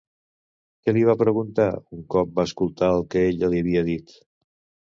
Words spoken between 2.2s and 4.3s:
va escoltar el que ella li havia dit?